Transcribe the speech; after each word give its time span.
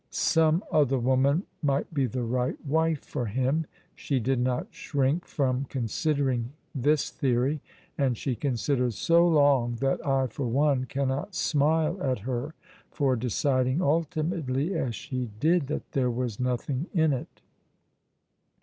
Some 0.09 0.63
other 0.71 0.97
woman 0.97 1.43
might 1.61 1.93
be 1.93 2.07
the 2.07 2.23
right 2.23 2.57
wife 2.65 3.03
for 3.05 3.27
him. 3.27 3.67
She 3.93 4.19
did 4.19 4.39
not 4.39 4.69
shrink 4.73 5.27
from 5.27 5.65
considering 5.65 6.53
this 6.73 7.11
theory, 7.11 7.61
and 7.99 8.17
she 8.17 8.35
considered 8.35 8.95
so 8.95 9.27
long 9.27 9.75
that 9.75 10.03
I, 10.03 10.25
for 10.25 10.47
one, 10.47 10.85
cannot 10.85 11.35
smile 11.35 12.01
at 12.01 12.17
her 12.21 12.55
for 12.89 13.15
deciding 13.15 13.83
ultimately, 13.83 14.73
as 14.73 14.95
she 14.95 15.29
did, 15.39 15.67
that 15.67 15.91
there 15.91 16.09
was 16.09 16.39
nothing 16.39 16.87
in 16.95 17.13
it. 17.13 17.43